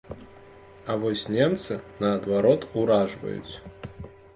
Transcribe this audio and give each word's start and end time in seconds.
А 0.93 0.95
вось 1.03 1.25
немцы 1.37 1.79
наадварот 2.01 2.69
уражваюць. 2.77 3.53